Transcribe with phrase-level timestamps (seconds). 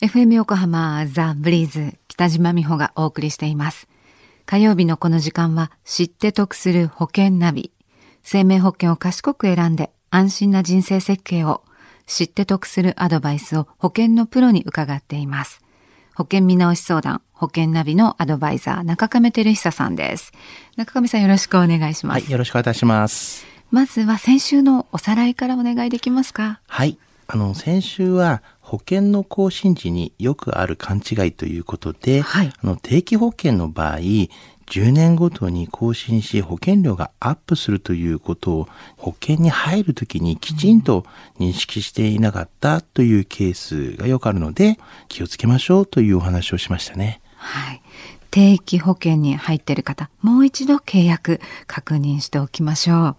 [0.00, 3.88] FM 横浜ザ・ブリーズ北島美穂がお送りしています。
[4.46, 7.72] 火曜日のこの時間は知って得する保険ナビ。
[8.22, 11.64] 生命保険を賢く選んで安心な人生設計を
[12.06, 15.62] 知って得するアドバイスを保険のプロに伺っています。
[16.14, 20.30] 保険見直し相談、保険ナビのアドバイザー、中亀照久さんです。
[20.76, 22.22] 中亀さんよろしくお願いします。
[22.22, 23.44] はい、よろしくお願いします。
[23.72, 26.60] まずは先週のおさらいからお願いできますか？
[26.68, 26.98] はい。
[27.30, 41.04] あの、先週は保険の更新時によくある勘違いということで、はい、あの定期保険の場合、10年ごとに更新し保険料がアップするということを保険に入るときにきちんと
[41.38, 47.20] 認識していなかったというケースがよくあるので気をつけましょうというお話をしましたね。
[47.36, 47.82] はい。
[48.30, 53.16] 定期保険に入っている方、もう一度契約確認しておきましょう。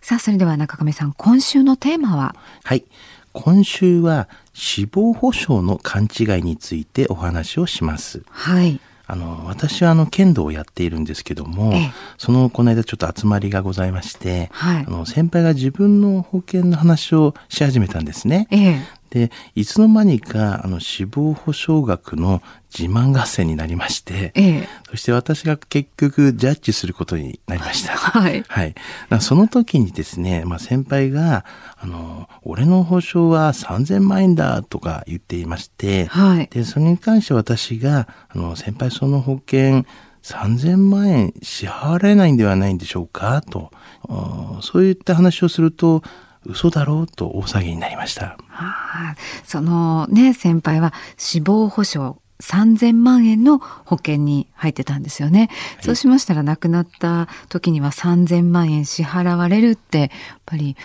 [0.00, 2.34] さあ、それでは中亀さん、今週のテーマは？
[2.64, 2.84] はい。
[3.32, 8.22] 今週は死亡保障の勘違いについてお話をします。
[8.30, 8.80] はい。
[9.06, 18.46] あの、私はあの、剣道をやっているんですけども、ええ、その、この間ちょっと集まりがございまして、はい、あの、先輩が自分の保険の話をし始めたんですね。
[18.52, 22.42] え、で、いつの間にか、あの、死亡保障額の
[22.76, 27.96] 自慢合戦になりまして、ええ、そして私が結局ジャッジすることになりました。
[27.96, 28.44] はい。
[28.46, 28.74] はい。
[29.20, 31.44] その時にですね、まあ、先輩が、
[31.76, 36.46] あの、俺の保証は3000万円だとか言っていまして、はい。
[36.46, 39.84] で、それに関して私が、あの、先輩その保険、
[40.22, 43.70] 3000万円支払われないんではないんでしょうかと、
[44.62, 46.02] そういった話をすると、
[46.44, 48.38] 嘘だろうと大騒ぎになりました。
[48.48, 48.74] は
[49.12, 55.50] あ、そのね、先輩は死亡保障3000万円の保険に入ってたんですよね。
[55.76, 60.08] はい、そうしましたら亡くなった時には3000万円支払われるってやっ
[60.46, 60.76] ぱり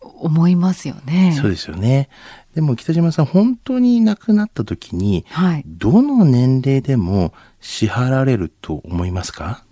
[0.00, 1.36] 思いますよね。
[1.38, 2.08] そうですよね。
[2.54, 9.64] でも北島さん本当に亡くなった時に、はい、どの年齢でも支払われると思いますか？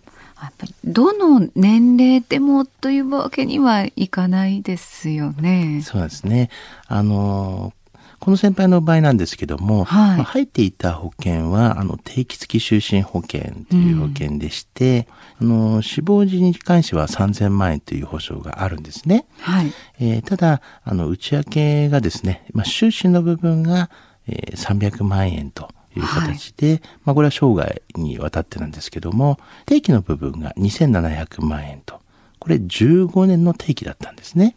[0.44, 5.82] やっぱりどの年齢でもというわけにはいかないですよね。
[5.84, 6.50] そうですね。
[6.86, 7.72] あの
[8.20, 13.40] この先輩の場合なんですけども、はいまあ、入っていた保険はあの定期付き就寝保険
[13.70, 15.08] という保険でして、
[15.40, 19.26] うん、あの死亡時に関しては3000万円という保証があるんですね。
[19.40, 23.88] はいえー、ただあの内訳がですね、まあ、収支の部分が、
[24.28, 32.00] えー、300万円という形で、はい、まあ、これは生涯にわたってなんですけども定期の部分が2700万円と
[32.38, 34.56] これ15年の定期だったんですね。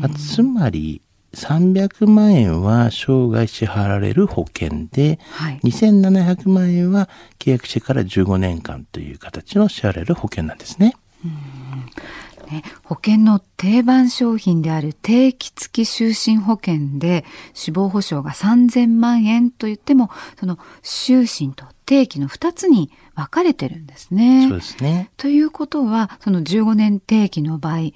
[0.00, 1.00] まあ、つまり
[1.34, 7.08] 300万円は生涯支払われる保険で、はい、2700万円は
[7.38, 10.94] 契約してから15年間という形の支払われる保険なんですね。
[12.50, 24.48] ね、保険の定番商品である定期付き就寝保険で死亡保障が3000万円といってもその就寝と定期の2つに分かれてるんですね。
[24.48, 25.10] そうですね。
[25.16, 27.92] ということはその15年定期の場合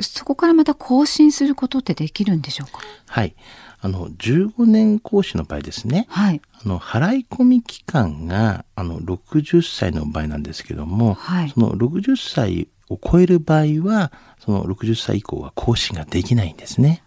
[0.00, 2.80] そこからまた更新することってできるんでしょうか？
[3.06, 3.36] はい。
[3.84, 6.06] あの、15年講師の場合ですね。
[6.08, 6.40] はい。
[6.64, 11.50] あの、払い込み期間が、あの、60歳の場合なんですけども、はい。
[11.50, 17.02] その60歳を超える場合は、その60歳以降は更新ができないんですね。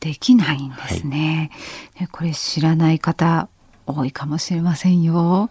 [0.00, 1.50] できないんですね。
[1.96, 3.48] はい、これ知らない方
[3.86, 5.50] 多いかもしれませんよ。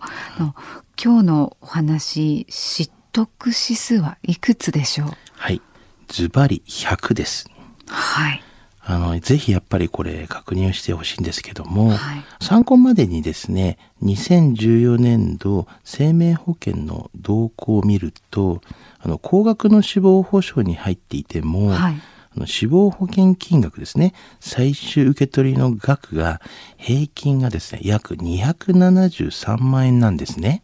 [1.01, 5.11] 今日のお話、知得指数はいくつでしょう？
[5.33, 5.61] はい。
[6.07, 7.49] ズバリ100です。
[7.87, 8.43] はい。
[8.87, 11.99] あの、ぜひやっぱりこれ確認をしてほしいんですけども、はい、
[12.39, 18.61] 参考までにですね、2014年度生命保険の動向を見ると、
[18.99, 22.01] あの、高額の死亡保障に入っていても、はい、
[22.35, 26.39] あの死亡保険金額ですね、最終受け取りの額が
[26.77, 30.61] 平均がですね、約273万円なんですね。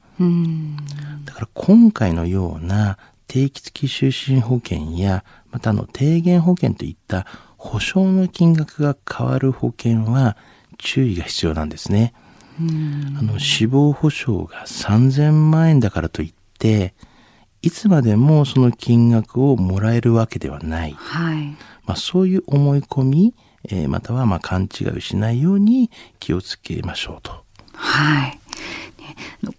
[1.25, 7.25] だから今回のような定期付き就寝保険や、またあの低減保険といった
[7.61, 10.35] 保証の金額が変わる保険は
[10.79, 12.11] 注意が必要なんですね。
[12.59, 16.95] あの死亡保障が3000万円だからといって
[17.61, 21.55] いつまでもその金額をもらえるわけではない、はい、
[21.85, 23.35] まあ、そういう思い込み、
[23.69, 27.43] えー、またはま勘違いをしないように気をつけましょうと。
[27.73, 28.40] はい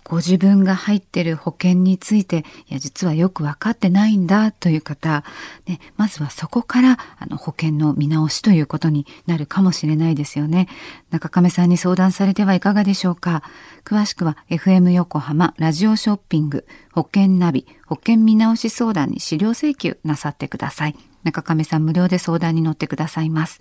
[0.04, 5.24] ご自分が入ってる保険について、いや、実はよく分かってないんだという方、
[5.66, 10.68] ね、まずはそこからあの保険の見直しということになるかもしれないですよね。
[11.10, 13.42] 中亀さんに相談されてはいかがでしょうか。
[13.84, 20.96] 詳しくは FM 横浜ラジオショッピング保険ナビ保険見直し相談に資料請求なさってください。
[21.24, 23.60] 中亀さん無料で相談に乗ってくださいます。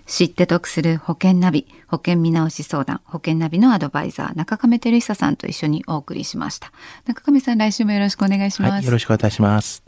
[0.06, 6.72] 知って得する保険ナビ、保険見直し相談、保険ナビのアドバイザー、中亀照久さんと一緒にお送りしました。
[7.06, 8.72] 中亀さん、来週もよろしくお願いします。
[8.72, 9.83] はい、よろしくお願いします。